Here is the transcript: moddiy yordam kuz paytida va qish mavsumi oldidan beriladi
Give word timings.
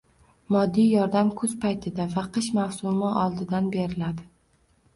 moddiy 0.53 0.87
yordam 0.93 1.29
kuz 1.41 1.53
paytida 1.67 2.09
va 2.15 2.25
qish 2.39 2.49
mavsumi 2.61 3.07
oldidan 3.27 3.71
beriladi 3.79 4.31